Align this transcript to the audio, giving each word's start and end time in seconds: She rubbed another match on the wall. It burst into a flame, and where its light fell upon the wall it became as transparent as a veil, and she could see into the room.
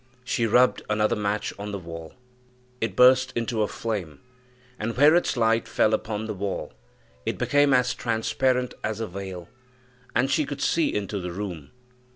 She 0.23 0.47
rubbed 0.47 0.81
another 0.89 1.15
match 1.15 1.53
on 1.59 1.71
the 1.71 1.77
wall. 1.77 2.15
It 2.79 2.95
burst 2.95 3.31
into 3.35 3.61
a 3.61 3.67
flame, 3.67 4.19
and 4.79 4.97
where 4.97 5.13
its 5.15 5.37
light 5.37 5.67
fell 5.67 5.93
upon 5.93 6.25
the 6.25 6.33
wall 6.33 6.73
it 7.23 7.37
became 7.37 7.71
as 7.71 7.93
transparent 7.93 8.73
as 8.83 8.99
a 8.99 9.05
veil, 9.05 9.47
and 10.15 10.31
she 10.31 10.43
could 10.47 10.59
see 10.59 10.91
into 10.91 11.19
the 11.19 11.31
room. 11.31 11.69